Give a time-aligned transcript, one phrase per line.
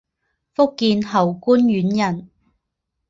[0.03, 0.07] 福建
[1.03, 2.27] 侯官县人。